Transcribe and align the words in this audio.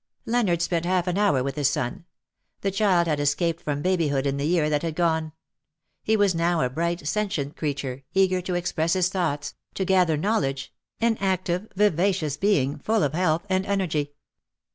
Leonard 0.25 0.63
spent 0.63 0.83
half 0.83 1.05
an 1.05 1.15
hour 1.15 1.43
with 1.43 1.55
his 1.55 1.69
son. 1.69 2.05
The 2.61 2.71
child 2.71 3.05
had 3.05 3.19
escaped 3.19 3.61
from 3.61 3.83
babyhood 3.83 4.25
in 4.25 4.37
the 4.37 4.47
year 4.47 4.67
that 4.67 4.81
had 4.81 4.95
gone. 4.95 5.31
He 6.01 6.17
was 6.17 6.33
now 6.33 6.61
a 6.63 6.71
bright 6.71 7.07
sentient 7.07 7.55
creature, 7.55 8.01
eager 8.15 8.41
to 8.41 8.55
express 8.55 8.93
his 8.93 9.09
thoughts— 9.09 9.53
to 9.75 9.85
gather 9.85 10.17
know 10.17 10.39
ledge— 10.39 10.73
an 11.01 11.17
active, 11.17 11.67
vivacious 11.75 12.35
being, 12.35 12.79
full 12.79 13.03
of 13.03 13.13
health 13.13 13.45
and 13.47 13.63
energy. 13.67 14.13